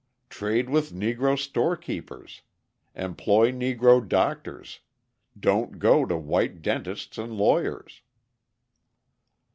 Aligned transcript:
Trade 0.31 0.67
with 0.67 0.91
Negro 0.91 1.37
storekeepers; 1.37 2.41
employ 2.95 3.51
Negro 3.51 4.01
doctors; 4.09 4.79
don't 5.39 5.77
go 5.77 6.07
to 6.07 6.17
white 6.17 6.63
dentists 6.63 7.19
and 7.19 7.33
lawyers." 7.37 8.01